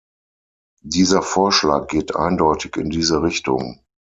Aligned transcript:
Dieser 0.81 1.21
Vorschlag 1.21 1.85
geht 1.85 2.15
eindeutig 2.15 2.75
in 2.75 2.89
diese 2.89 3.21
Richtung. 3.21 3.83